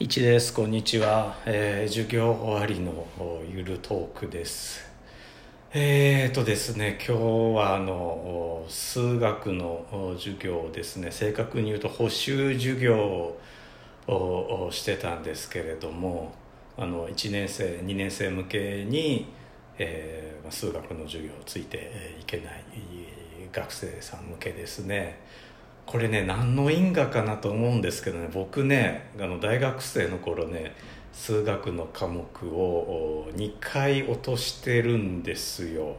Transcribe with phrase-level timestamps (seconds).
[0.00, 0.54] 一です。
[0.54, 3.04] こんにちは、えー、授業終わりの
[3.52, 4.86] ゆるトークです。
[5.74, 11.10] えーとですね今日はあの数学の授業ですね。
[11.10, 13.34] 正確に言うと補習授業
[14.06, 16.32] をしてたんですけれども
[16.76, 19.26] あの1年生2年生向けに、
[19.78, 21.90] えー、数学の授業をついて
[22.20, 22.62] いけない
[23.52, 25.18] 学生さん向けですね。
[25.88, 30.74] これね何の因果かなと思うんですけどね僕ねあの大学生の頃ね
[31.14, 35.96] 数学の科目を2回落としてるんですよ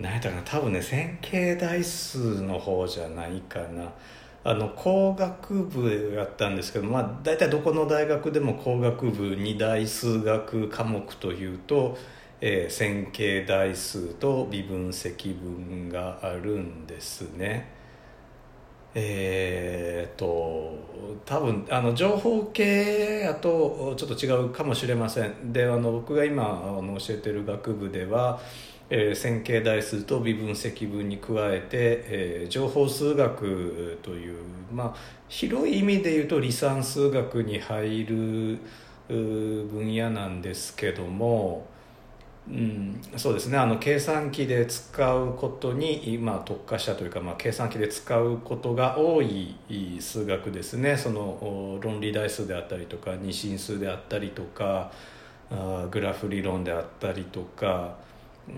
[0.00, 3.92] 何やったかな多分ね線形代数の方じゃないかな
[4.42, 11.96] あの工学部やったんですけどまあ大体どこの大学でも工学部2大数学科目というと、
[12.40, 17.83] えー、線形代数と微分積分があるんですね。
[18.94, 20.72] えーと、
[21.24, 25.52] 多分あの情報系やとちょっと違うかもしれません。
[25.52, 28.40] であの僕が今あの教えてる学部では、
[28.90, 34.38] えー、線形代数と微分積分に加えて、えー、情報数学という、
[34.72, 34.94] まあ、
[35.28, 38.58] 広い意味で言うと離散数学に入る
[39.08, 41.66] 分野なんですけども
[42.46, 49.56] うん、そうですねあの計算機で使うことに今特化したというか、まあ、計算機で使うことが多い
[49.98, 54.92] 数学ですねその論理代数であったりとか二進数であったりとか
[55.50, 57.96] あグラフ理論であったりとか、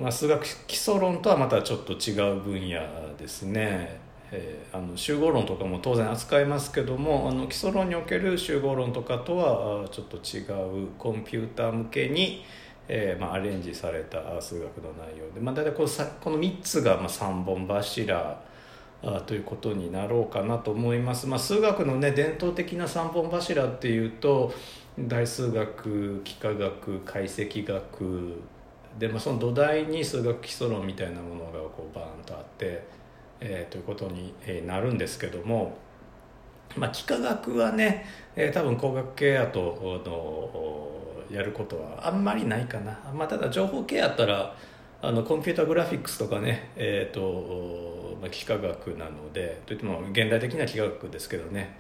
[0.00, 4.05] まあ、数学基礎論とはまたちょっと違う分野ですね。
[4.33, 10.41] えー、あの集合論とかも当然扱いますけどもあの基礎論における集合論とかとはちょっと違
[10.84, 12.45] うコンピューター向けに、
[12.89, 15.89] えーまあ、アレンジされた数学の内容で、まあ、大体この
[16.20, 18.41] この3つがまあ3本柱
[19.03, 24.53] あということになろうかなと思います、まあ、数学のね伝統的な3本柱っていうと
[24.98, 28.43] 大数学幾何学解析学
[28.98, 32.83] で、まあ、その土台に数学基礎論みたいなものがこうバーンとあって、
[33.41, 34.33] えー、ということに
[34.66, 35.77] なるんですけども、
[36.77, 39.60] まあ、幾何学はね、えー、多分工学系やと
[40.05, 44.54] のやることはあんまりないかな、まあ、ただ情報系やったら
[45.03, 51.78] あのコンピュータグラフィックスとかね、えーとまあ、幾何学なのでといっても現代的な幾何学ですけどね、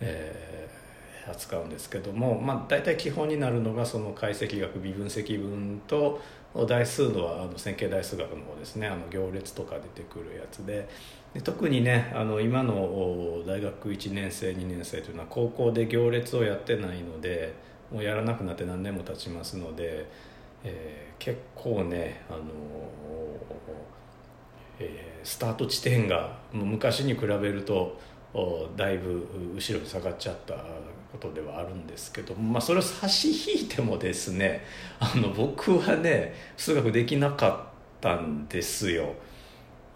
[0.00, 6.20] えー、扱うんですけども、まあ、大体基本になるのがその解析学微分積分と
[6.66, 8.86] 代数のはあの線形代数学の方ですね。
[8.86, 10.88] あの行列とか出てくるやつで。
[11.34, 17.52] で特にねあの今の大学1年生2年生というのは高校で行列をやってないので
[17.92, 20.06] もうやらなくなって何年も経ちますので、
[20.64, 22.40] えー、結構ね、あの
[24.78, 27.98] えー、スタート地点が昔に比べると
[28.76, 30.54] だいぶ後ろに下がっちゃった
[31.12, 34.62] ことではあるんですけどまあ、それを差し引いてもですね
[35.00, 39.14] あの僕はね数学できなかったんですよ。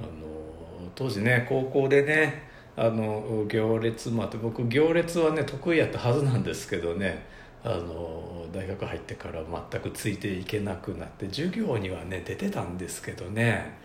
[0.01, 7.27] あの当時ね高校でねあの行列もあって僕行列はね得意やったはずなんですけどね
[7.62, 13.78] あの大学入ってから全くついていけなくなって授業にはね出てたんですけどね、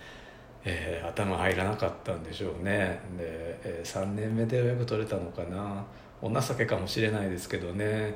[0.63, 2.99] えー、頭入らなかったんでしょうね。
[3.17, 5.83] で、えー、3年目で予約取れたのかな。
[6.21, 8.15] お情けかもしれないですけどね、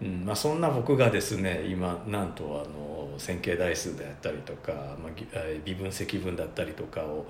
[0.00, 4.72] うんまあ、そんな僕がですね今なんとあの線形代数であったりとか、
[5.02, 5.12] まあ、
[5.64, 7.26] 微分積分だったりとかを、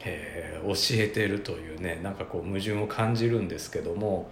[0.00, 4.30] えー、教えてるというねなんかこう矛盾を感じるんですけども、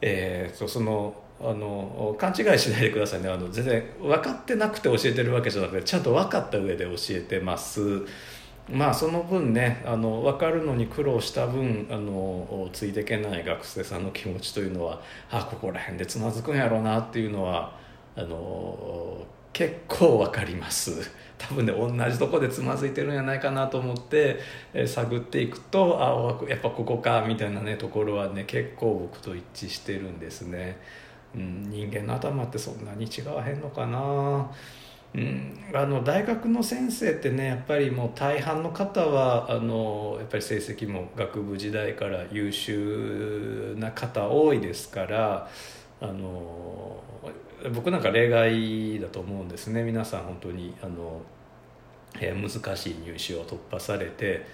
[0.00, 3.28] えー、とそのあの勘違いしないでくださいね。
[3.28, 8.02] あの全然分かってなくて教えてるわけじゃなくてちゃんと分かった上で教えてます。
[8.70, 15.00] まあその分ねあの分かるのに苦労した分あのついていけない学生さんの気持ちというのは
[15.30, 17.72] あここら辺でつまずくんやろうなっていうのは
[18.16, 21.10] あの結構分かります。
[21.38, 24.40] 多分ね同じとこでつまずいてるんじゃないかなと思って、
[24.74, 30.78] え探っていくとあやっぱここかみたいなねところはね結構僕と一致してるんですね。
[31.34, 34.50] うん、人間の頭ってそんなに違わへんのかな。
[35.14, 45.48] うん、あの大学の先生ってねやっぱりもう大半の方はあのやっぱり成績も学部時代から優秀な方多いですから
[46.00, 47.02] あの
[47.74, 51.22] 僕なんか例外だと思うんですね皆さん本当にあの、
[52.20, 54.46] え、難しい入試を突破されて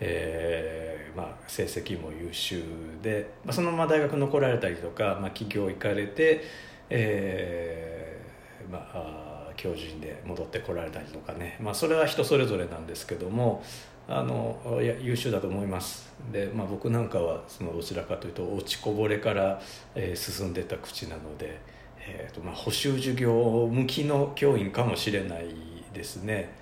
[0.00, 2.62] えーまあ、成績も優秀
[3.02, 6.42] で、まあ、そのまま大学残られたりとか、まあ、企業行かれて、
[6.88, 13.62] えーまあ、教授院で戻ってこられたりとかね、まあ、それは人それぞれなんですけども
[14.08, 19.60] あのいや優秀だと思いますで、まあ、僕なんかはそのどちらかというと落ちこぼれから、
[19.94, 21.80] えー、進んでた口なので。
[22.02, 25.54] えーとまあ、補習授業向きの教員かもしれない
[25.92, 26.52] ですね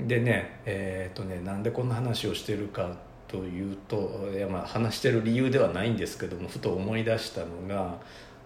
[0.00, 2.96] でねえっ、とねなんでこんな話をしてるか
[3.28, 7.96] というといやまあ話してる理由ではないんですけどもふと思い出したのが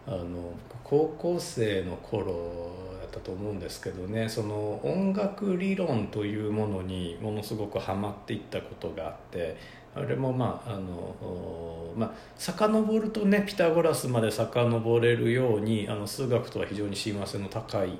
[0.06, 0.52] あの
[0.84, 2.32] 高校生の頃
[3.00, 9.56] やったと思うんですけどねその音楽理論というものにものすごくハマっていったことがあって
[9.96, 17.98] あれもまああのまあ遡るとねピタゴラスまで遡れるようにあの数学とは非常に親和性の高い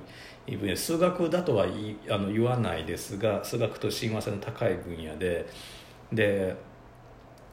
[0.55, 1.65] 分野数学だとは
[2.09, 5.45] あの言わないですが数学と親和性の高い分野で
[6.13, 6.55] で、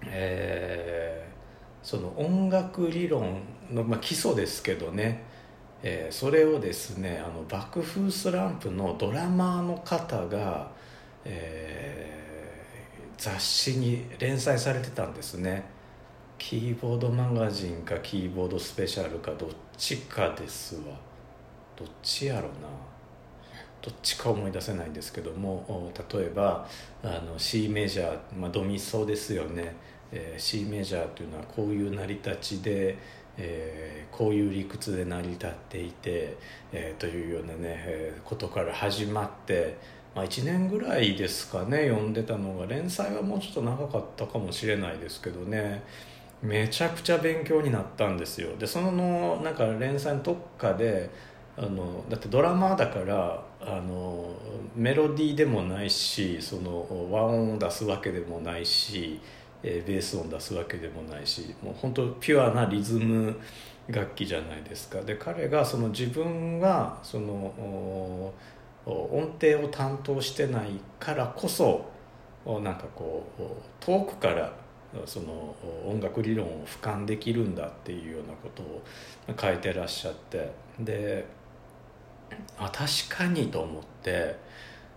[0.06, 5.25] えー、その音楽理論の、まあ、基礎ですけどね、
[5.82, 10.70] えー、それをですねあの爆風スランプのドラマーの方が、
[11.25, 12.25] えー
[13.17, 15.64] 雑誌に連載されてたんですね。
[16.37, 20.82] キーボードマガジンかキーボードスペシャルかどっちかですわ。
[21.76, 22.49] どっちやろうな。
[23.82, 26.67] どっちか思い出せないんですけども例えば
[27.03, 29.76] あの C メジャー、まあ、ドミソですよね、
[30.11, 32.97] えー、C メジャーというのはこういう成り立ちで、
[33.37, 36.38] えー、こういう理屈で成り立っていて、
[36.73, 39.77] えー、というようなね、え、ことから始まって
[40.15, 42.67] まあ、1年ぐらいですかね読んでたのが。
[42.67, 45.82] 連載はもうちょっと長かったかもしれないですけどね。
[46.41, 48.56] めちゃくちゃ勉強になったんですよ。
[48.56, 51.11] でそのなんか連載のどっかで
[51.56, 54.35] あのだってドラマだからあの
[54.75, 59.21] メロディーでもないしその和音を出すわけでもないし、
[59.62, 63.39] えー、ベース音出すわけでもないしもう本当ピュアなリズム
[63.89, 65.01] 楽器じゃないですか。
[65.03, 68.33] で彼がその自分がその
[68.87, 71.87] 音程を担当してないからこそ
[72.45, 73.43] なんかこう
[73.81, 74.53] 遠くから
[75.06, 75.55] その
[75.87, 78.83] 音楽理論を俯瞰できるんだっていうようなことを
[79.39, 80.51] 書いてらっしゃって。
[80.81, 81.44] で
[82.59, 84.37] あ確かにと思って、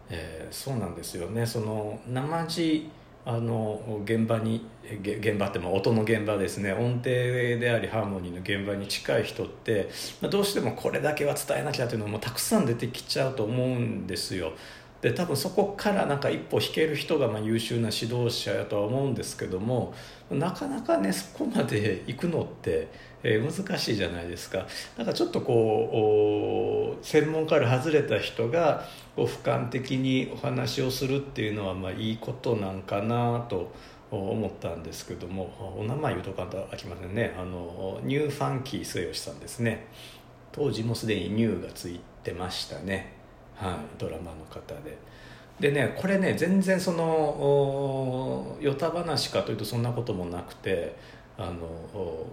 [0.09, 1.45] えー、そうなんですよね。
[1.45, 2.89] その生地
[3.25, 4.65] あの現場に
[5.01, 6.71] 現場っても音の現場ですね。
[6.71, 9.89] 音程でありハーモニーの現場に近い人って、
[10.21, 14.53] まあ、どうしてもこれだけは伝えなきゃというのもたくさん出てきちゃうと思うんですよ。
[15.01, 19.93] で多分そこからなんか一歩引ける人がまあ優秀な指導者やとは思うんですけども
[20.31, 22.87] なかなかねそこまで行くのって
[23.23, 24.59] えー、難しいじゃないですか。
[24.97, 28.85] だからちょっとこう専門から外れた人が
[29.15, 33.71] こう俯瞰的にお話をするっていうのはまあいいことなんかなと
[34.11, 37.35] 思ったんですけどもお名前言うとかとあきませんね。
[37.37, 39.87] あのニューファンキー末吉さんですね。
[40.51, 43.16] 当時もすでにニューがついてましたね。
[43.57, 44.97] はいドラマの方で。
[45.59, 50.95] でねこれね全然その与太話かというとそんなこともなくて
[51.37, 52.25] あの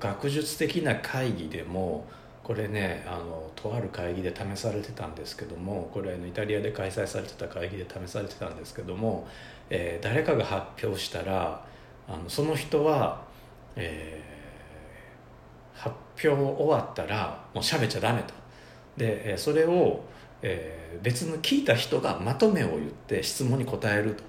[0.00, 2.06] 学術的な会議でも
[2.42, 9.26] これねあのとある会議で試されてたんですけどもこれのイタリアで開催されてた会議で試されてたんですけども、
[9.70, 11.64] えー、誰かが発表したら
[12.06, 13.24] あのその人は、
[13.76, 15.96] えー、発
[16.28, 18.34] 表終わったらもう喋っちゃダメと
[18.96, 20.04] でそれを、
[20.42, 24.24] えー、別の聞いた人がまとめを言って質問に答えると。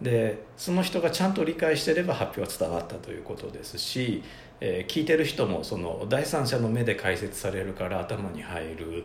[0.00, 4.22] でその人がちゃんと理解してれば発表は伝わったということですし、
[4.60, 9.04] えー、聞いてる人もその第三者の目で解説されるから頭に入る。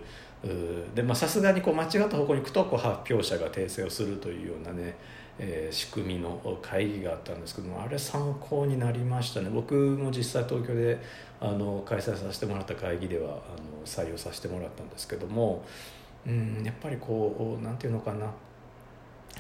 [0.96, 4.96] でさすがにこう間違った方向に行くとこう発表者が訂正をするというようなね、
[5.38, 9.52] えー、仕組みの会議があったんですけどもあれ参考になりましたね。
[9.52, 11.00] 僕も実際東京で
[11.40, 13.40] あの開催させてもらった会議ではあの
[13.86, 15.64] 採用させてもらったんですけども、
[16.26, 18.26] うん、やっぱりこう何て言うのかな。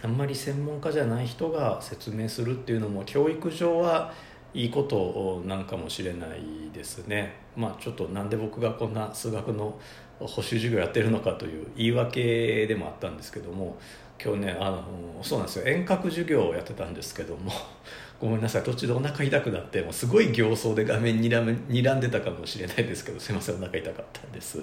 [0.03, 4.13] あんまり専門家じゃない人が説明するっていうのも教育上は
[4.53, 7.33] いいことなんかもしれないですね。
[7.55, 9.77] まあちょっとなんで僕がこんな数学の
[10.19, 13.77] 補習授業やってるのかという言い訳でもあったんですけども
[14.23, 14.83] 今日ねあの
[15.23, 15.65] そうなんですよ。
[15.67, 17.51] 遠隔授業をやってたんですけども
[18.19, 18.63] ごめんなさい。
[18.63, 23.55] 途中でお腹痛くなってもうすごい形相で画面にら睨んでたかもしれないですけどすいません。
[23.55, 24.59] お腹痛かったんです。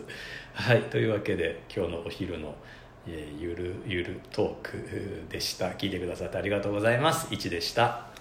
[0.52, 0.83] はい。
[0.83, 2.54] というわけで今日のお昼の
[3.09, 5.71] えゆるゆるトークでした。
[5.71, 7.28] 聞いてくださってありがとうございます。
[7.35, 8.18] 1でした。